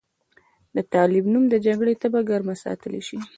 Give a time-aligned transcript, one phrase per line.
[0.75, 3.19] د طالب نوم د جګړې تبه ګرمه ساتلی شي.